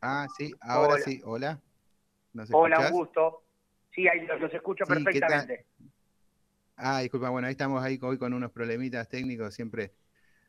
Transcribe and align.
Ah, 0.00 0.26
sí, 0.36 0.54
ahora 0.60 0.98
sí, 0.98 1.20
hola. 1.24 1.60
hola, 2.52 2.80
un 2.80 2.90
gusto. 2.90 3.42
Sí, 3.94 4.08
ahí 4.08 4.26
los, 4.26 4.52
escucho 4.52 4.84
perfectamente. 4.86 5.66
Ah, 6.76 7.00
disculpa, 7.00 7.28
bueno, 7.28 7.46
ahí 7.46 7.52
estamos 7.52 7.82
ahí 7.82 7.98
hoy 8.00 8.16
con 8.16 8.32
unos 8.32 8.50
problemitas 8.52 9.08
técnicos, 9.08 9.52
siempre 9.52 9.92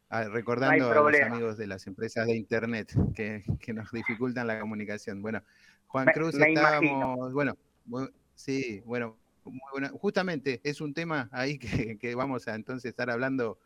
ah, 0.10 0.24
recordando 0.30 0.90
a 0.90 1.12
los 1.12 1.22
amigos 1.22 1.58
de 1.58 1.68
las 1.68 1.86
empresas 1.88 2.26
de 2.28 2.36
Internet 2.36 2.94
que, 3.14 3.44
nos 3.74 3.92
dificultan 3.92 4.48
la 4.48 4.60
comunicación. 4.62 5.22
Bueno, 5.22 5.42
Juan 5.88 6.08
Cruz, 6.14 6.36
estábamos, 6.36 7.34
bueno, 7.34 7.58
sí, 8.36 8.82
bueno, 8.86 9.18
justamente 10.00 10.62
es 10.64 10.80
un 10.80 10.94
tema 10.94 11.28
ahí 11.34 11.58
que, 11.60 11.98
que, 11.98 12.16
vamos 12.16 12.48
a 12.48 12.56
entonces 12.56 12.90
estar 12.90 13.10
hablando 13.10 13.60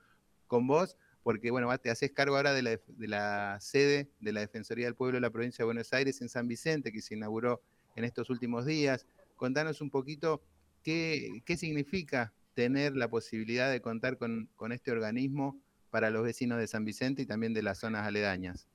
con 0.47 0.65
vos, 0.65 0.97
porque 1.25 1.49
bueno, 1.49 1.75
te 1.79 1.89
haces 1.89 2.11
cargo 2.11 2.35
ahora 2.35 2.53
de 2.53 2.61
la, 2.61 2.69
de 2.69 3.07
la 3.07 3.57
sede 3.59 4.11
de 4.19 4.31
la 4.31 4.41
Defensoría 4.41 4.85
del 4.85 4.93
Pueblo 4.93 5.15
de 5.15 5.21
la 5.21 5.31
provincia 5.31 5.63
de 5.63 5.65
Buenos 5.65 5.91
Aires 5.91 6.21
en 6.21 6.29
San 6.29 6.47
Vicente, 6.47 6.91
que 6.91 7.01
se 7.01 7.15
inauguró 7.15 7.61
en 7.95 8.03
estos 8.03 8.29
últimos 8.29 8.67
días. 8.67 9.07
Contanos 9.35 9.81
un 9.81 9.89
poquito 9.89 10.43
qué, 10.83 11.41
significa 11.57 12.31
tener 12.53 12.95
la 12.95 13.07
posibilidad 13.07 13.71
de 13.71 13.81
contar 13.81 14.17
con, 14.19 14.49
este 14.71 14.91
organismo 14.91 15.57
para 15.89 16.11
los 16.11 16.21
vecinos 16.21 16.59
de 16.59 16.67
San 16.67 16.85
Vicente 16.85 17.23
y 17.23 17.25
también 17.25 17.55
de 17.55 17.63
las 17.63 17.79
zonas 17.79 18.05
aledañas. 18.05 18.69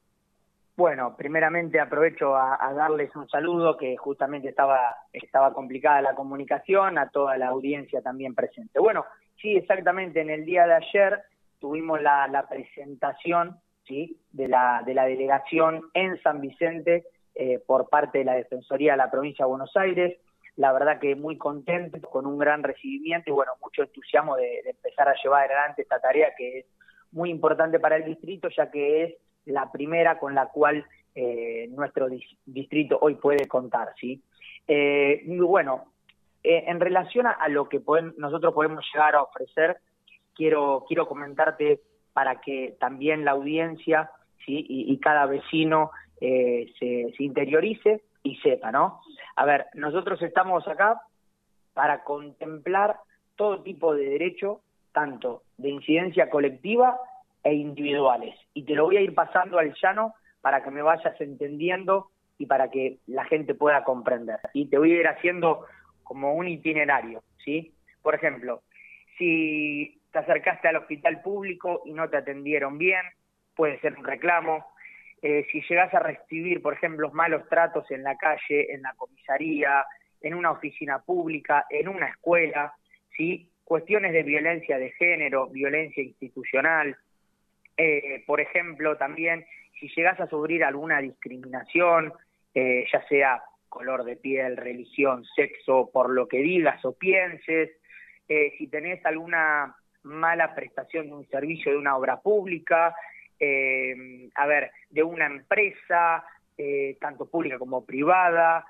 Bueno, 0.77 1.15
primeramente 1.17 1.79
aprovecho 1.79 2.35
a, 2.35 2.73
darles 2.75 3.15
un 3.15 3.29
saludo, 3.29 3.77
que 3.77 3.97
justamente 3.97 4.49
estaba, 4.49 4.97
estaba 5.13 5.55
complicada 5.55 6.03
la 6.03 6.17
comunicación, 6.17 6.99
a 6.99 7.11
toda 7.11 7.39
la 7.39 7.47
audiencia 7.47 8.03
también 8.03 8.35
presente. 8.35 8.81
Bueno, 8.81 9.05
sí, 9.41 9.55
exactamente, 9.55 10.21
en 10.21 10.31
el 10.31 10.45
día 10.45 10.67
de 10.67 10.75
ayer 10.75 11.23
tuvimos 11.61 12.01
la, 12.03 12.47
presentación 12.49 13.57
¿sí? 13.87 14.19
de, 14.33 14.49
la, 14.49 14.83
de 14.85 14.95
la 14.95 15.05
delegación 15.05 15.83
en 15.95 16.21
San 16.23 16.41
Vicente 16.41 17.05
eh, 17.35 17.61
por 17.65 17.89
parte 17.89 18.19
de 18.19 18.25
la 18.25 18.35
Defensoría 18.35 18.93
de 18.93 18.99
la 18.99 19.11
Provincia 19.11 19.45
de 19.45 19.51
Buenos 19.51 19.77
Aires. 19.77 20.19
La 20.57 20.73
verdad 20.73 20.99
que 20.99 21.15
muy 21.15 21.39
contento, 21.39 22.01
con 22.09 22.27
un 22.27 22.39
gran 22.39 22.63
recibimiento 22.63 23.31
y 23.31 23.33
bueno, 23.33 23.53
mucho 23.63 23.83
entusiasmo 23.83 24.37
de 24.37 24.61
empezar 24.67 25.09
a 25.09 25.15
llevar 25.23 25.45
adelante 25.45 25.83
esta 25.83 26.01
tarea 26.01 26.35
que 26.37 26.59
es 26.59 26.67
muy 27.13 27.31
importante 27.31 27.79
para 27.79 27.97
el 27.97 28.05
distrito, 28.05 28.49
ya 28.49 28.71
que 28.71 29.05
es 29.05 29.15
la 29.47 29.71
primera 29.71 30.19
con 30.19 30.35
la 30.35 30.47
cual 30.47 30.85
eh, 31.15 31.69
nuestro 31.71 32.09
distrito 32.47 32.99
hoy 33.01 33.15
puede 33.17 33.47
contar, 33.49 33.93
¿sí? 34.01 34.23
Eh, 34.69 35.23
bueno, 35.27 35.87
eh, 36.43 36.65
en 36.67 36.79
relación 36.81 37.27
a, 37.27 37.49
lo 37.49 37.69
que 37.69 37.81
nosotros 38.17 38.55
podemos 38.55 38.85
llegar 38.93 39.15
a 39.17 39.23
ofrecer, 39.23 39.79
quiero, 40.41 40.87
quiero 40.89 41.07
comentarte 41.07 41.81
para 42.15 42.41
que 42.41 42.75
también 42.81 43.27
la 43.27 43.33
audiencia 43.33 44.11
y, 44.47 44.99
cada 45.01 45.27
vecino 45.27 45.91
se, 46.19 47.13
se 47.15 47.23
interiorice 47.23 48.01
y 48.23 48.37
sepa, 48.37 48.73
¿no? 48.73 49.03
A 49.37 49.45
ver, 49.45 49.67
nosotros 49.75 50.21
estamos 50.23 50.67
acá 50.67 51.03
para 51.75 52.05
contemplar 52.05 52.97
todo 53.37 53.63
tipo 53.63 53.95
de 53.95 54.09
derecho, 54.09 54.63
tanto 54.93 55.43
de 55.59 55.69
incidencia 55.69 56.31
colectiva 56.31 56.99
e 57.45 57.53
individuales. 57.53 58.35
Y 58.55 58.65
te 58.65 58.75
lo 58.75 58.87
voy 58.87 58.97
a 58.97 59.03
ir 59.03 59.15
pasando 59.15 59.59
al 59.59 59.75
llano 59.83 60.15
para 60.41 60.63
que 60.63 60.71
me 60.71 60.81
vayas 60.81 61.21
entendiendo 61.21 62.09
y 62.39 62.47
para 62.47 62.71
que 62.71 62.97
la 63.07 63.27
gente 63.27 63.55
pueda 63.55 63.85
comprender. 63.85 64.41
Y 64.55 64.71
te 64.71 64.79
voy 64.79 64.93
a 64.93 65.01
ir 65.01 65.07
haciendo 65.07 65.67
como 66.03 66.33
un 66.33 66.49
itinerario, 66.49 67.23
¿sí? 67.45 67.75
Por 68.01 68.15
ejemplo, 68.15 68.63
si 69.19 70.00
te 70.13 70.19
acercaste 70.19 70.69
al 70.69 70.77
hospital 70.77 71.23
público 71.23 71.83
y 71.85 71.93
no 71.93 72.09
te 72.09 72.17
atendieron 72.17 72.79
bien, 72.79 73.03
puede 73.55 73.79
ser 73.81 73.97
un 73.97 74.05
reclamo. 74.05 74.67
Eh, 75.23 75.47
si 75.53 75.63
llegas 75.63 75.93
a 75.95 76.01
recibir, 76.01 76.63
por 76.63 76.75
ejemplo, 76.75 77.11
malos 77.13 77.49
tratos 77.49 77.91
en 77.91 78.03
la 78.03 78.17
calle, 78.17 78.73
en 78.73 78.83
la 78.83 78.95
comisaría, 78.97 79.85
en 80.21 80.35
una 80.35 80.51
oficina 80.51 81.01
pública, 81.01 81.67
en 81.71 81.89
una 81.89 82.09
escuela, 82.09 82.73
¿sí? 83.17 83.51
Cuestiones 83.65 84.13
de 84.13 84.23
violencia 84.23 84.79
de 84.79 84.91
género, 84.93 85.49
violencia 85.49 86.03
institucional, 86.03 86.97
eh, 87.77 88.23
por 88.27 88.41
ejemplo, 88.41 88.97
también 88.97 89.45
si 89.79 89.89
llegas 89.89 90.21
a 90.21 90.27
sufrir 90.27 90.65
alguna 90.65 91.01
discriminación, 91.01 92.13
eh, 92.55 92.85
ya 92.93 93.07
sea 93.09 93.43
color 93.69 94.05
de 94.05 94.17
piel, 94.17 94.57
religión, 94.57 95.25
sexo, 95.35 95.91
por 95.93 96.11
lo 96.11 96.29
que 96.29 96.39
digas 96.39 96.85
o 96.85 96.93
pienses, 96.93 97.71
eh, 98.29 98.53
si 98.59 98.67
tenés 98.67 99.05
alguna 99.07 99.75
mala 100.03 100.55
prestación 100.55 101.07
de 101.07 101.15
un 101.15 101.29
servicio 101.29 101.73
de 101.73 101.79
una 101.79 101.97
obra 101.97 102.21
pública, 102.21 102.95
a 104.35 104.47
ver, 104.47 104.71
de 104.91 105.03
una 105.03 105.27
empresa, 105.27 106.25
tanto 107.01 107.29
pública 107.29 107.59
como 107.59 107.85
privada, 107.85 108.67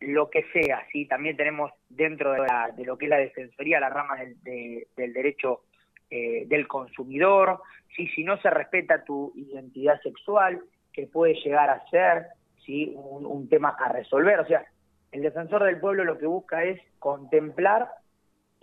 lo 0.00 0.28
que 0.28 0.44
sea, 0.52 0.84
¿sí? 0.92 1.06
También 1.06 1.36
tenemos 1.36 1.72
dentro 1.88 2.32
de, 2.32 2.84
lo 2.84 2.98
que 2.98 3.06
es 3.06 3.10
la 3.10 3.18
defensoría 3.18 3.80
la 3.80 3.90
rama 3.90 4.16
del, 4.16 4.86
del 4.96 5.12
derecho 5.12 5.62
eh, 6.16 6.44
del 6.46 6.68
consumidor, 6.68 7.60
si, 7.96 8.06
si 8.08 8.22
no 8.22 8.40
se 8.40 8.48
respeta 8.48 9.02
tu 9.02 9.32
identidad 9.34 10.00
sexual, 10.00 10.62
que 10.92 11.08
puede 11.08 11.34
llegar 11.34 11.70
a 11.70 11.84
ser 11.88 12.26
¿sí? 12.64 12.92
un, 12.94 13.48
tema 13.48 13.70
a 13.70 13.88
resolver. 13.90 14.38
O 14.38 14.46
sea, 14.46 14.64
el 15.10 15.22
defensor 15.22 15.64
del 15.64 15.80
pueblo 15.80 16.04
lo 16.04 16.16
que 16.16 16.26
busca 16.26 16.62
es 16.62 16.80
contemplar 17.00 17.88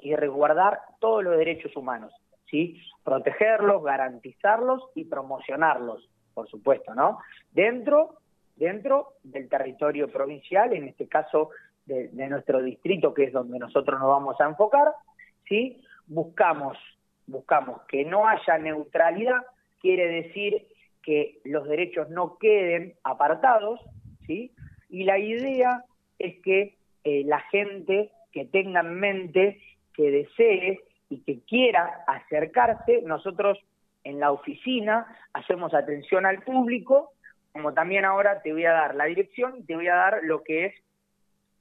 y 0.02 0.16
resguardar 0.16 0.82
todos 1.00 1.24
los 1.24 1.38
derechos 1.38 1.76
humanos, 1.76 2.14
¿sí? 2.50 2.82
protegerlos, 3.04 3.84
garantizarlos 3.84 4.84
y 4.96 5.06
promocionarlos, 5.06 6.10
por 6.34 6.48
supuesto, 6.50 6.94
¿no? 6.94 7.20
Dentro, 7.52 8.18
dentro 8.56 9.14
del 9.24 9.50
territorio 9.50 10.10
provincial, 10.10 10.74
en 10.74 10.88
este 10.88 11.08
caso 11.08 11.50
de, 11.86 12.10
nuestro 12.28 12.62
distrito, 12.62 13.14
que 13.14 13.26
es 13.26 13.34
donde 13.34 13.60
nosotros 13.60 14.00
nos 14.00 14.10
vamos 14.10 14.40
a 14.40 14.46
enfocar, 14.46 14.94
¿sí? 15.48 15.82
buscamos 16.08 16.78
buscamos 17.32 17.82
que 17.88 18.06
no 18.06 18.28
haya 18.28 18.58
neutralidad, 18.58 19.46
quiere 19.80 20.08
decir 20.08 20.68
que 21.02 21.40
los 21.44 21.68
derechos 21.68 22.10
no 22.10 22.38
queden 22.38 22.94
apartados, 23.04 23.80
¿sí? 24.28 24.52
Y 24.90 25.06
la 25.06 25.18
idea 25.18 25.86
es 26.20 26.40
que 26.42 26.76
eh, 27.04 27.24
la 27.26 27.40
gente 27.52 28.12
que 28.32 28.46
tenga 28.46 28.82
en 28.82 29.00
mente, 29.00 29.62
que 29.94 30.12
desee 30.12 30.80
y 31.10 31.22
que 31.24 31.42
quiera 31.42 32.04
acercarse, 32.08 33.02
nosotros 33.04 33.60
en 34.04 34.20
la 34.20 34.32
oficina 34.32 35.06
hacemos 35.34 35.74
atención 35.74 36.26
al 36.26 36.42
público, 36.42 37.12
como 37.52 37.74
también 37.74 38.06
ahora 38.06 38.42
te 38.42 38.54
voy 38.54 38.66
a 38.66 38.72
dar 38.72 38.96
la 38.96 39.06
dirección 39.06 39.58
y 39.58 39.64
te 39.64 39.76
voy 39.76 39.88
a 39.88 39.96
dar 39.96 40.20
lo 40.24 40.44
que 40.44 40.66
es 40.66 40.74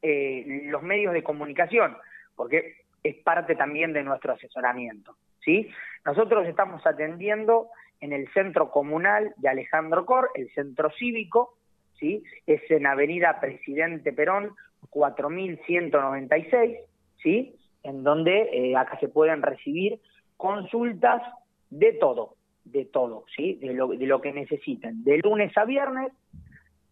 eh, 0.02 0.62
los 0.64 0.82
medios 0.82 1.12
de 1.12 1.22
comunicación, 1.22 1.96
porque 2.36 2.76
es 3.02 3.16
parte 3.16 3.54
también 3.56 3.92
de 3.92 4.02
nuestro 4.02 4.32
asesoramiento. 4.32 5.16
¿sí? 5.44 5.68
Nosotros 6.04 6.47
estamos 6.47 6.86
atendiendo 6.86 7.68
en 8.00 8.12
el 8.12 8.32
centro 8.32 8.70
comunal 8.70 9.34
de 9.36 9.48
Alejandro 9.48 10.06
Cor, 10.06 10.30
el 10.34 10.50
centro 10.54 10.91
cívico, 10.92 11.56
¿sí? 11.98 12.24
Es 12.47 12.62
en 12.70 12.86
Avenida 12.86 13.41
Presidente 13.41 14.12
Perón 14.12 14.54
4196, 14.88 16.78
¿sí? 17.22 17.56
En 17.82 18.02
donde 18.02 18.50
eh, 18.52 18.76
acá 18.76 18.98
se 19.00 19.08
pueden 19.08 19.42
recibir 19.42 20.00
consultas 20.36 21.22
de 21.70 21.92
todo, 21.94 22.34
de 22.64 22.84
todo, 22.84 23.24
¿sí? 23.34 23.54
De 23.54 23.72
lo, 23.72 23.88
de 23.88 24.06
lo 24.06 24.20
que 24.20 24.32
necesiten, 24.32 25.02
de 25.04 25.18
lunes 25.18 25.56
a 25.56 25.64
viernes, 25.64 26.12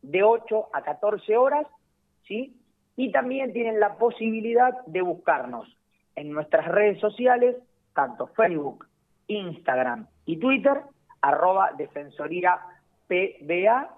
de 0.02 0.22
8 0.22 0.68
a 0.72 0.82
14 0.82 1.36
horas, 1.36 1.66
¿sí? 2.26 2.56
Y 2.96 3.12
también 3.12 3.52
tienen 3.52 3.80
la 3.80 3.96
posibilidad 3.96 4.84
de 4.86 5.02
buscarnos 5.02 5.68
en 6.16 6.30
nuestras 6.32 6.66
redes 6.66 6.98
sociales 7.00 7.56
tanto 7.98 8.28
Facebook, 8.28 8.86
Instagram 9.26 10.06
y 10.24 10.36
Twitter, 10.36 10.82
arroba 11.20 11.72
Defensoría 11.76 12.60
PBA, 13.08 13.90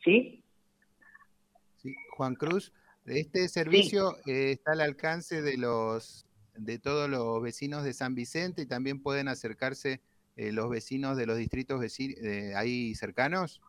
¿Sí? 0.03 0.43
Sí, 1.77 1.95
Juan 2.17 2.35
Cruz, 2.35 2.73
este 3.07 3.49
servicio 3.49 4.17
eh, 4.27 4.51
está 4.53 4.73
al 4.73 4.81
alcance 4.81 5.43
de 5.43 5.57
los 5.57 6.27
de 6.57 6.79
todos 6.79 7.09
los 7.09 7.43
vecinos 7.43 7.85
de 7.85 7.93
San 7.93 8.15
Vicente 8.15 8.63
y 8.63 8.67
también 8.67 9.03
pueden 9.03 9.29
acercarse 9.29 10.01
eh, 10.37 10.53
los 10.53 10.69
vecinos 10.69 11.17
de 11.17 11.27
los 11.27 11.37
distritos 11.37 11.81
eh, 12.01 12.55
ahí 12.57 12.95
cercanos? 12.95 13.63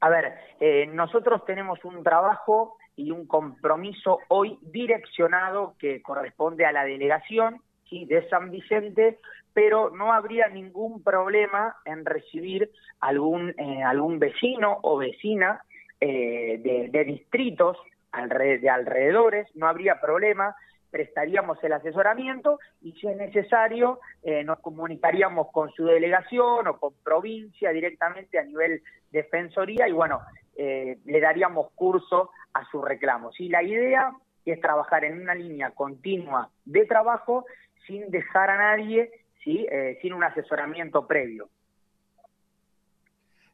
A 0.00 0.08
ver, 0.08 0.34
eh, 0.60 0.86
nosotros 0.86 1.44
tenemos 1.44 1.84
un 1.84 2.04
trabajo 2.04 2.76
y 2.94 3.10
un 3.10 3.26
compromiso 3.26 4.18
hoy 4.28 4.58
direccionado 4.62 5.74
que 5.78 6.00
corresponde 6.00 6.64
a 6.64 6.72
la 6.72 6.84
delegación 6.84 7.60
de 7.90 8.28
San 8.28 8.50
Vicente, 8.50 9.18
pero 9.52 9.90
no 9.90 10.12
habría 10.12 10.48
ningún 10.48 11.02
problema 11.02 11.76
en 11.84 12.04
recibir 12.04 12.70
algún, 13.00 13.54
algún 13.84 14.18
vecino 14.18 14.78
o 14.82 14.96
vecina 14.98 15.62
de, 16.00 17.04
distritos 17.06 17.76
de 18.12 18.70
alrededores, 18.70 19.48
no 19.54 19.66
habría 19.66 20.00
problema, 20.00 20.54
prestaríamos 20.90 21.62
el 21.62 21.72
asesoramiento 21.72 22.58
y 22.82 22.92
si 22.92 23.06
es 23.06 23.16
necesario 23.16 24.00
eh, 24.22 24.44
nos 24.44 24.58
comunicaríamos 24.58 25.48
con 25.52 25.70
su 25.70 25.84
delegación 25.84 26.66
o 26.66 26.78
con 26.78 26.92
provincia 27.04 27.70
directamente 27.70 28.38
a 28.38 28.44
nivel 28.44 28.82
defensoría 29.10 29.88
y 29.88 29.92
bueno, 29.92 30.20
eh, 30.56 30.98
le 31.04 31.20
daríamos 31.20 31.70
curso 31.74 32.30
a 32.52 32.64
sus 32.70 32.84
reclamos. 32.84 33.38
Y 33.40 33.48
la 33.48 33.62
idea 33.62 34.12
es 34.44 34.60
trabajar 34.60 35.04
en 35.04 35.20
una 35.20 35.34
línea 35.34 35.70
continua 35.70 36.50
de 36.64 36.84
trabajo 36.86 37.46
sin 37.86 38.10
dejar 38.10 38.50
a 38.50 38.56
nadie, 38.56 39.10
¿sí? 39.44 39.66
Eh, 39.70 39.98
sin 40.02 40.12
un 40.12 40.24
asesoramiento 40.24 41.06
previo. 41.06 41.48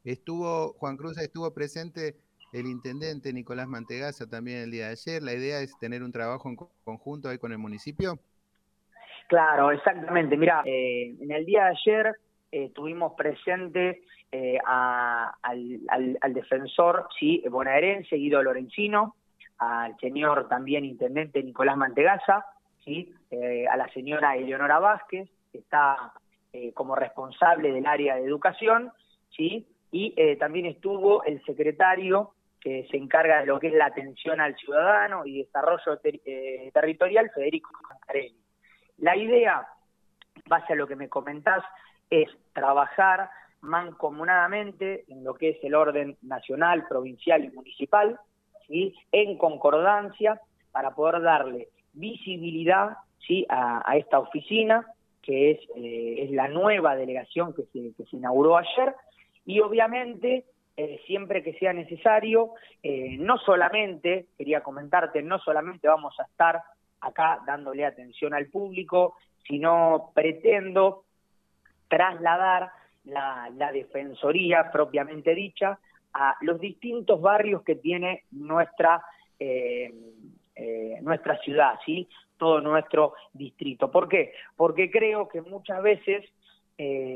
Estuvo, 0.04 0.74
Juan 0.74 0.96
Cruz 0.96 1.18
estuvo 1.18 1.52
presente 1.52 2.16
el 2.52 2.66
intendente 2.66 3.32
Nicolás 3.32 3.66
Mantegaza 3.66 4.28
también 4.28 4.58
el 4.58 4.70
día 4.70 4.86
de 4.86 4.92
ayer. 4.92 5.22
La 5.22 5.32
idea 5.32 5.60
es 5.60 5.76
tener 5.78 6.02
un 6.02 6.12
trabajo 6.12 6.48
en 6.48 6.56
conjunto 6.84 7.28
ahí 7.28 7.38
con 7.38 7.52
el 7.52 7.58
municipio. 7.58 8.18
Claro, 9.28 9.72
exactamente. 9.72 10.36
Mira, 10.36 10.62
eh, 10.64 11.14
en 11.20 11.30
el 11.32 11.44
día 11.44 11.64
de 11.64 11.70
ayer 11.70 12.16
eh, 12.52 12.70
tuvimos 12.70 13.14
presente 13.14 14.02
eh, 14.30 14.58
al, 14.64 15.34
defensor 16.32 17.08
sí, 17.18 17.42
bonaerense 17.50 18.16
Guido 18.16 18.42
Lorenzino, 18.42 19.16
al 19.58 19.96
señor 19.98 20.48
también 20.48 20.84
intendente 20.84 21.42
Nicolás 21.42 21.76
Mantegaza, 21.76 22.44
¿sí? 22.86 23.14
a 23.70 23.76
la 23.76 23.86
señora 23.88 24.36
Eleonora 24.36 24.78
Vázquez, 24.78 25.28
que 25.52 25.58
está 25.58 26.14
como 26.72 26.94
responsable 26.94 27.70
del 27.70 27.84
área 27.84 28.16
de 28.16 28.24
educación, 28.24 28.90
¿sí? 29.36 29.66
y 29.90 30.36
también 30.36 30.64
estuvo 30.64 31.22
el 31.24 31.44
secretario 31.44 32.32
que 32.66 32.84
se 32.90 32.96
encarga 32.96 33.38
de 33.38 33.46
lo 33.46 33.60
que 33.60 33.68
es 33.68 33.74
la 33.74 33.86
atención 33.86 34.40
al 34.40 34.56
ciudadano 34.56 35.24
y 35.24 35.38
desarrollo 35.38 36.00
eh, 36.02 36.68
territorial, 36.74 37.30
Federico 37.32 37.70
Cancarelli. 37.88 38.36
La 38.98 39.16
idea, 39.16 39.68
base 40.48 40.72
a 40.72 40.74
lo 40.76 40.88
que 40.88 40.96
me 40.96 41.08
comentás, 41.08 41.62
es 42.10 42.28
trabajar 42.52 43.30
mancomunadamente 43.60 45.04
en 45.06 45.22
lo 45.22 45.34
que 45.34 45.50
es 45.50 45.58
el 45.62 45.76
orden 45.76 46.16
nacional, 46.22 46.88
provincial 46.88 47.44
y 47.44 47.52
municipal, 47.52 48.18
¿sí? 48.66 48.96
en 49.12 49.38
concordancia 49.38 50.40
para 50.72 50.90
poder 50.90 51.22
darle 51.22 51.68
visibilidad 51.96 52.98
a, 53.48 53.96
esta 53.96 54.20
oficina, 54.20 54.86
que 55.20 55.50
es, 55.50 55.58
eh, 55.76 56.24
es 56.24 56.30
la 56.30 56.46
nueva 56.46 56.94
delegación 56.94 57.52
que 57.52 57.64
se, 57.72 57.92
que 57.96 58.08
se 58.08 58.16
inauguró 58.16 58.56
ayer, 58.56 58.94
y 59.44 59.60
obviamente 59.60 60.44
eh, 60.76 61.00
siempre 61.06 61.42
que 61.42 61.54
sea 61.54 61.72
necesario. 61.72 62.50
Eh, 62.82 63.16
no 63.18 63.38
solamente, 63.38 64.26
quería 64.36 64.62
comentarte, 64.62 65.22
no 65.22 65.38
solamente 65.38 65.88
vamos 65.88 66.14
a 66.20 66.24
estar 66.24 66.62
acá 67.00 67.40
dándole 67.46 67.86
atención 67.86 68.34
al 68.34 68.46
público, 68.46 69.16
sino 69.46 70.10
pretendo 70.14 71.04
trasladar 71.88 72.70
la, 73.04 73.50
defensoría 73.72 74.70
propiamente 74.70 75.34
dicha 75.34 75.78
a 76.12 76.36
los 76.40 76.60
distintos 76.60 77.20
barrios 77.20 77.62
que 77.62 77.76
tiene 77.76 78.24
nuestra 78.32 79.02
eh, 80.56 80.98
nuestra 81.02 81.38
ciudad, 81.38 81.78
sí, 81.84 82.08
todo 82.36 82.60
nuestro 82.60 83.14
distrito. 83.32 83.90
¿Por 83.90 84.08
qué? 84.08 84.32
Porque 84.56 84.90
creo 84.90 85.28
que 85.28 85.40
muchas 85.42 85.82
veces 85.82 86.24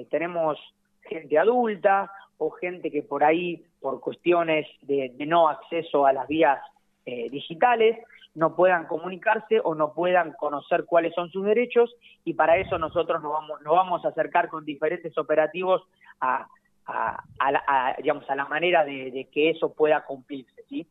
tenemos 0.09 0.59
gente 1.03 1.39
adulta 1.39 2.11
o 2.41 2.51
gente 2.51 2.91
que 2.91 3.03
por 3.03 3.23
ahí, 3.23 3.63
por 3.81 4.01
cuestiones 4.01 4.67
de, 4.81 5.13
no 5.27 5.49
acceso 5.49 6.07
a 6.07 6.13
las 6.15 6.27
vías 6.27 6.59
eh, 7.05 7.29
digitales, 7.29 7.99
no 8.35 8.57
puedan 8.57 8.87
comunicarse 8.87 9.61
o 9.63 9.75
no 9.75 9.93
puedan 9.93 10.33
conocer 10.33 10.87
cuáles 10.87 11.13
son 11.15 11.31
sus 11.31 11.45
derechos 11.45 11.95
y 12.25 12.33
para 12.33 12.57
eso 12.57 12.79
nosotros 12.79 13.23
nos 13.23 13.33
vamos, 13.33 13.61
nos 13.61 13.75
vamos 13.75 14.05
a 14.05 14.09
acercar 14.09 14.49
con 14.49 14.65
diferentes 14.65 15.19
operativos 15.19 15.83
a, 16.21 16.47
a, 16.87 17.53
la, 17.53 17.97
digamos, 17.99 18.29
a 18.31 18.35
la 18.35 18.47
manera 18.47 18.87
de, 18.87 19.29
que 19.31 19.51
eso 19.51 19.75
pueda 19.75 20.05
cumplirse. 20.07 20.63
¿sí? 20.67 20.87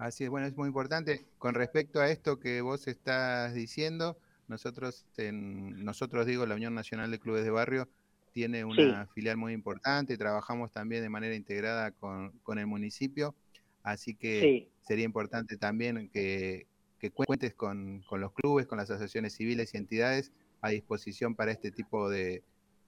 Así 0.00 0.24
es, 0.24 0.30
bueno, 0.30 0.46
es 0.46 0.56
muy 0.56 0.66
importante. 0.66 1.26
Con 1.36 1.54
respecto 1.54 2.00
a 2.00 2.10
esto 2.10 2.40
que 2.40 2.62
vos 2.62 2.88
estás 2.88 3.52
diciendo, 3.52 4.16
nosotros, 4.48 5.04
en, 5.18 5.84
nosotros 5.84 6.24
digo, 6.24 6.46
la 6.46 6.54
Unión 6.54 6.74
Nacional 6.74 7.10
de 7.10 7.18
Clubes 7.18 7.44
de 7.44 7.50
Barrio, 7.50 7.86
tiene 8.32 8.64
una 8.64 9.06
filial 9.08 9.36
muy 9.36 9.52
importante, 9.52 10.16
trabajamos 10.16 10.72
también 10.72 11.02
de 11.02 11.10
manera 11.10 11.34
integrada 11.34 11.90
con, 11.90 12.32
el 12.56 12.66
municipio, 12.66 13.34
así 13.82 14.14
que 14.14 14.70
sería 14.80 15.04
importante 15.04 15.58
también 15.58 16.08
que, 16.08 16.66
cuentes 17.12 17.52
con, 17.54 18.02
los 18.10 18.32
clubes, 18.32 18.66
con 18.66 18.78
las 18.78 18.90
asociaciones 18.90 19.34
civiles 19.34 19.74
y 19.74 19.76
entidades 19.76 20.32
a 20.62 20.70
disposición 20.70 21.34
para 21.34 21.52
este 21.52 21.70
tipo 21.72 22.08
de, 22.08 22.42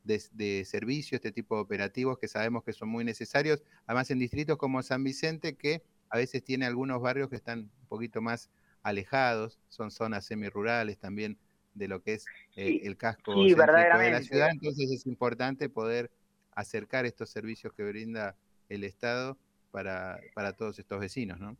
de, 0.05 0.65
servicios, 0.65 1.19
este 1.19 1.33
tipo 1.33 1.57
de 1.57 1.61
operativos 1.61 2.17
que 2.19 2.29
sabemos 2.29 2.65
que 2.65 2.73
son 2.73 2.89
muy 2.89 3.05
necesarios, 3.05 3.63
además 3.87 4.11
en 4.11 4.19
distritos 4.19 4.57
como 4.57 4.83
San 4.83 5.05
Vicente, 5.05 5.57
que 5.57 5.83
a 6.13 6.19
veces 6.19 6.45
tiene 6.45 6.67
algunos 6.67 7.01
barrios 7.01 7.31
que 7.31 7.37
están 7.37 7.61
un 7.61 7.89
poquito 7.89 8.21
más 8.21 8.51
alejados, 8.83 9.59
son 9.69 9.91
zonas 9.91 10.27
semirurales 10.27 10.99
también 10.99 11.39
de 11.73 11.89
lo 11.89 12.03
que 12.03 12.15
es 12.15 12.27
eh, 12.55 12.81
el 12.85 12.99
casco 12.99 13.35
de 13.35 13.57
la 13.57 14.21
ciudad, 14.21 14.51
entonces 14.51 14.91
es 14.91 15.07
importante 15.07 15.71
poder 15.71 16.11
acercar 16.55 17.07
estos 17.07 17.31
servicios 17.31 17.73
que 17.73 17.83
brinda 17.83 18.37
el 18.69 18.85
Estado 18.85 19.39
para, 19.71 20.21
para 20.35 20.53
todos 20.53 20.79
estos 20.79 21.01
vecinos, 21.01 21.41
¿no? 21.41 21.57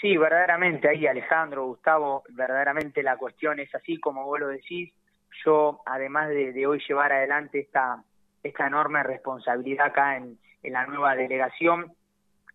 Sí, 0.00 0.16
verdaderamente 0.16 0.88
ahí 0.88 1.06
Alejandro, 1.06 1.66
Gustavo, 1.66 2.24
verdaderamente 2.30 3.00
la 3.02 3.16
cuestión 3.16 3.60
es 3.60 3.72
así 3.76 4.00
como 4.00 4.24
vos 4.24 4.40
lo 4.40 4.48
decís. 4.48 4.92
Yo, 5.44 5.82
además 5.86 6.30
de, 6.30 6.66
hoy 6.66 6.82
llevar 6.88 7.12
adelante 7.12 7.60
esta, 7.60 8.02
esta 8.42 8.66
enorme 8.66 9.04
responsabilidad 9.04 9.86
acá 9.86 10.16
en, 10.16 10.36
en 10.64 10.72
la 10.72 10.86
nueva 10.86 11.14
delegación, 11.14 11.94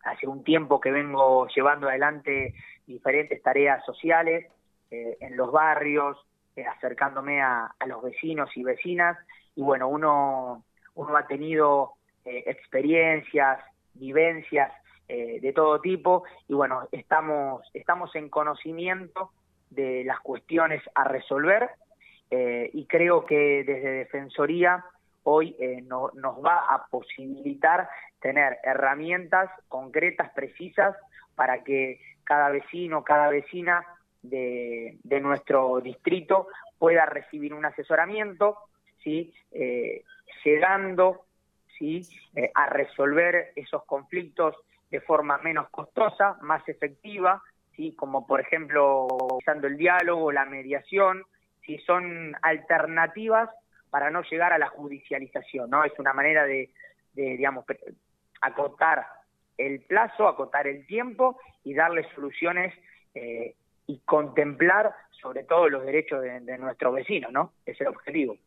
hace 0.05 0.27
un 0.27 0.43
tiempo 0.43 0.79
que 0.79 0.91
vengo 0.91 1.47
llevando 1.47 1.89
adelante 1.89 2.53
diferentes 2.85 3.41
tareas 3.41 3.83
sociales, 3.85 4.45
eh, 4.91 5.17
en 5.19 5.35
los 5.35 5.51
barrios, 5.51 6.17
eh, 6.55 6.65
acercándome 6.65 7.41
a, 7.41 7.73
los 7.87 8.03
vecinos 8.03 8.49
y 8.55 8.63
vecinas. 8.63 9.17
Y 9.55 9.61
bueno, 9.61 9.87
uno, 9.89 10.63
uno 10.93 11.17
ha 11.17 11.27
tenido 11.27 11.93
eh, 12.23 12.43
experiencias, 12.47 13.59
vivencias 13.93 14.71
de 15.07 15.53
todo 15.53 15.81
tipo 15.81 16.23
y 16.47 16.55
bueno, 16.55 16.87
estamos, 16.91 17.61
estamos 17.75 18.15
en 18.15 18.27
conocimiento 18.27 19.29
de 19.69 20.03
las 20.03 20.19
cuestiones 20.21 20.81
a 20.95 21.03
resolver 21.03 21.69
y 22.31 22.87
creo 22.87 23.23
que 23.23 23.63
desde 23.63 23.91
Defensoría 23.91 24.83
hoy 25.25 25.55
nos 25.87 26.13
va 26.45 26.73
a 26.73 26.87
posibilitar 26.87 27.89
tener 28.19 28.57
herramientas 28.63 29.49
concretas, 29.67 30.31
precisas, 30.33 30.95
para 31.35 31.63
que 31.63 31.99
cada 32.23 32.49
vecino, 32.49 33.03
cada 33.03 33.29
vecina 33.29 33.85
de, 34.21 34.97
nuestro 35.21 35.79
distrito 35.81 36.47
pueda 36.77 37.05
recibir 37.05 37.53
un 37.53 37.65
asesoramiento, 37.65 38.57
¿sí? 39.03 39.33
Eh, 39.51 40.03
llegando 40.43 41.25
¿sí? 41.77 42.01
Eh, 42.35 42.51
a 42.53 42.67
resolver 42.67 43.51
esos 43.55 43.83
conflictos 43.85 44.55
de 44.89 45.01
forma 45.01 45.37
menos 45.39 45.69
costosa, 45.69 46.37
más 46.41 46.67
efectiva, 46.69 47.41
¿sí? 47.75 47.93
como 47.95 48.25
por 48.25 48.39
ejemplo 48.39 49.07
usando 49.37 49.67
el 49.67 49.77
diálogo, 49.77 50.31
la 50.31 50.45
mediación, 50.45 51.23
si 51.65 51.79
son 51.79 52.35
alternativas 52.41 53.49
para 53.89 54.09
no 54.09 54.21
llegar 54.23 54.53
a 54.53 54.57
la 54.57 54.69
judicialización, 54.69 55.69
¿no? 55.69 55.83
Es 55.83 55.93
una 55.99 56.13
manera 56.13 56.45
de, 56.45 56.71
digamos, 57.13 57.65
acotar 58.41 59.05
el 59.57 59.81
plazo, 59.81 60.27
acotar 60.27 60.67
el 60.67 60.85
tiempo 60.85 61.39
y 61.63 61.73
darle 61.73 62.05
soluciones 62.13 62.73
eh, 63.13 63.55
y 63.87 63.99
contemplar 63.99 64.93
sobre 65.21 65.43
todo 65.43 65.69
los 65.69 65.85
derechos 65.85 66.21
de, 66.21 66.57
nuestros 66.57 66.93
vecinos, 66.93 67.31
¿no? 67.31 67.53
Es 67.65 67.79
el 67.81 67.87
objetivo. 67.87 68.37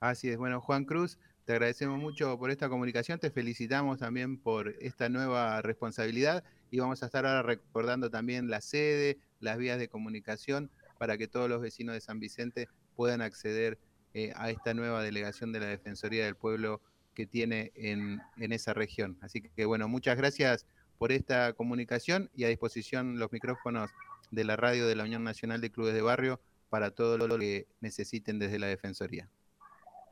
Así 0.00 0.30
es. 0.30 0.36
Bueno, 0.36 0.60
Juan 0.60 0.84
Cruz, 0.84 1.18
te 1.44 1.52
agradecemos 1.52 1.98
mucho 1.98 2.38
por 2.38 2.50
esta 2.50 2.68
comunicación, 2.68 3.18
te 3.18 3.30
felicitamos 3.30 3.98
también 3.98 4.38
por 4.38 4.68
esta 4.80 5.08
nueva 5.08 5.62
responsabilidad 5.62 6.44
y 6.70 6.78
vamos 6.78 7.02
a 7.02 7.06
estar 7.06 7.24
ahora 7.24 7.42
recordando 7.42 8.10
también 8.10 8.50
la 8.50 8.60
sede, 8.60 9.18
las 9.40 9.56
vías 9.56 9.78
de 9.78 9.88
comunicación 9.88 10.70
para 10.98 11.16
que 11.16 11.28
todos 11.28 11.48
los 11.48 11.60
vecinos 11.60 11.94
de 11.94 12.00
San 12.00 12.20
Vicente 12.20 12.68
puedan 12.94 13.20
acceder 13.20 13.78
eh, 14.18 14.32
a 14.34 14.48
esta 14.48 14.72
nueva 14.72 15.02
delegación 15.02 15.52
de 15.52 15.60
la 15.60 15.66
Defensoría 15.66 16.24
del 16.24 16.36
Pueblo 16.36 16.80
que 17.14 17.26
tiene 17.26 17.70
en, 17.74 18.18
en 18.38 18.52
esa 18.52 18.72
región. 18.72 19.18
Así 19.20 19.42
que 19.42 19.66
bueno, 19.66 19.88
muchas 19.88 20.16
gracias 20.16 20.66
por 20.96 21.12
esta 21.12 21.52
comunicación 21.52 22.30
y 22.34 22.44
a 22.44 22.48
disposición 22.48 23.18
los 23.18 23.30
micrófonos 23.30 23.90
de 24.30 24.44
la 24.44 24.56
radio 24.56 24.88
de 24.88 24.96
la 24.96 25.04
Unión 25.04 25.22
Nacional 25.22 25.60
de 25.60 25.70
Clubes 25.70 25.92
de 25.92 26.00
Barrio 26.00 26.40
para 26.70 26.92
todo 26.92 27.18
lo 27.18 27.36
que 27.36 27.66
necesiten 27.82 28.38
desde 28.38 28.58
la 28.58 28.68
Defensoría. 28.68 29.28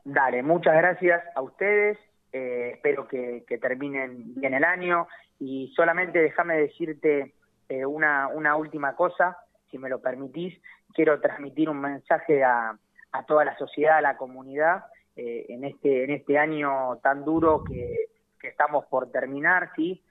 Dale, 0.03 0.43
muchas 0.43 0.75
gracias 0.75 1.23
a 1.33 1.41
ustedes. 1.41 1.97
eh, 2.31 2.73
espero 2.75 3.07
que, 3.07 3.43
terminen 3.59 4.35
bien 4.35 4.53
el 4.53 4.65
año 4.65 5.07
y 5.39 5.73
solamente 5.75 6.19
déjame 6.19 6.57
decirte 6.57 7.33
eh, 7.69 7.87
una, 7.87 8.27
una 8.27 8.55
última 8.55 8.95
cosa, 8.95 9.35
si 9.71 9.79
me 9.79 9.89
lo 9.89 9.99
permitís, 9.99 10.61
quiero 10.93 11.19
transmitir 11.19 11.71
un 11.71 11.81
mensaje 11.81 12.43
a, 12.43 12.77
a 13.19 13.25
toda 13.25 13.45
la 13.45 13.57
sociedad, 13.57 13.97
a 13.97 14.01
la 14.01 14.17
comunidad, 14.17 14.85
eh, 15.15 15.45
en, 15.49 15.63
este, 15.63 16.03
en 16.03 16.11
este 16.11 16.37
año 16.37 16.97
tan 17.01 17.23
duro 17.23 17.63
que, 17.63 18.09
estamos 18.43 18.85
por 18.85 19.11
terminar, 19.11 19.71
¿sí? 19.75 20.03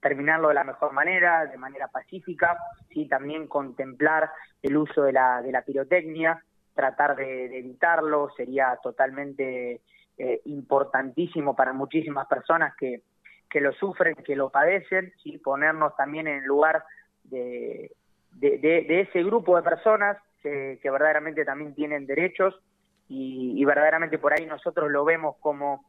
terminarlo 0.00 0.48
de 0.48 0.54
la 0.54 0.64
mejor 0.64 0.92
manera, 0.92 1.46
de 1.46 1.58
manera 1.58 1.88
pacífica, 1.88 2.56
sí, 2.88 3.06
también 3.06 3.46
contemplar 3.46 4.30
el 4.62 4.76
uso 4.76 5.02
de 5.02 5.12
la, 5.12 5.42
de 5.42 5.52
la 5.52 5.62
pirotecnia, 5.62 6.42
tratar 6.74 7.16
de, 7.16 7.58
evitarlo, 7.58 8.30
sería 8.36 8.78
totalmente 8.82 9.80
eh, 10.16 10.40
importantísimo 10.44 11.56
para 11.56 11.72
muchísimas 11.72 12.26
personas 12.28 12.74
que, 12.76 13.02
que 13.50 13.60
lo 13.60 13.72
sufren, 13.72 14.14
que 14.14 14.36
lo 14.36 14.50
padecen, 14.50 15.12
¿sí? 15.22 15.38
ponernos 15.38 15.96
también 15.96 16.28
en 16.28 16.38
el 16.38 16.44
lugar 16.44 16.84
de, 17.24 17.90
de, 18.40 19.00
ese 19.00 19.22
grupo 19.22 19.56
de 19.56 19.62
personas 19.62 20.16
que, 20.42 20.78
verdaderamente 20.82 21.44
también 21.44 21.74
tienen 21.74 22.06
derechos 22.06 22.54
y, 23.08 23.64
verdaderamente 23.64 24.18
por 24.18 24.32
ahí 24.32 24.46
nosotros 24.46 24.90
lo 24.90 25.04
vemos 25.04 25.36
como, 25.40 25.84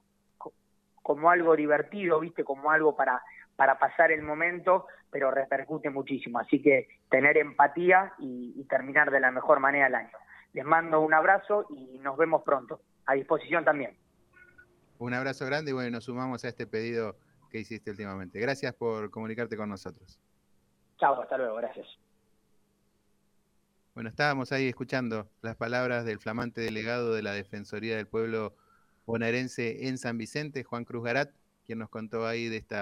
como 1.02 1.30
algo 1.30 1.56
divertido, 1.56 2.20
¿viste? 2.20 2.44
Como 2.44 2.72
algo 2.72 2.96
para, 2.96 3.22
para 3.56 3.78
pasar 3.80 4.12
el 4.12 4.22
momento, 4.22 4.88
pero 5.10 5.32
repercute 5.32 5.90
muchísimo. 5.90 6.40
Así 6.40 6.62
que 6.62 6.88
tener 7.10 7.38
empatía 7.38 8.14
y 8.20 8.64
terminar 8.66 9.12
de 9.12 9.20
la 9.20 9.32
mejor 9.32 9.60
manera 9.60 9.88
el 9.88 9.96
año. 9.96 10.18
Les 10.54 10.66
mando 10.66 11.02
un 11.02 11.14
abrazo 11.14 11.66
y 11.70 12.00
nos 12.00 12.18
vemos 12.18 12.44
pronto. 12.44 12.82
A 13.06 13.14
disposición 13.14 13.64
también. 13.66 13.98
Un 14.98 15.14
abrazo 15.14 15.46
grande 15.46 15.72
y 15.72 15.74
bueno, 15.74 15.92
nos 15.92 16.06
sumamos 16.06 16.44
a 16.44 16.50
este 16.50 16.68
pedido 16.68 17.16
que 17.50 17.60
hiciste 17.60 17.92
últimamente. 17.92 18.40
Gracias 18.40 18.74
por 18.74 19.10
comunicarte 19.10 19.56
con 19.56 19.70
nosotros. 19.70 20.20
Chao, 20.98 21.22
hasta 21.22 21.38
luego, 21.38 21.56
gracias. 21.56 21.88
Bueno, 24.00 24.12
estábamos 24.12 24.54
ahí 24.54 24.70
escuchando 24.70 25.30
las 25.42 25.58
palabras 25.58 26.06
del 26.06 26.20
flamante 26.20 26.62
delegado 26.62 27.14
de 27.14 27.22
la 27.22 27.34
Defensoría 27.34 27.98
del 27.98 28.08
Pueblo 28.08 28.56
bonaerense 29.06 29.90
en 29.90 29.98
San 29.98 30.18
Vicente, 30.18 30.64
Juan 30.64 30.86
Cruz 30.86 31.04
Garat, 31.04 31.34
quien 31.66 31.80
nos 31.80 31.90
contó 31.90 32.26
ahí 32.26 32.48
de 32.48 32.56
esta 32.56 32.78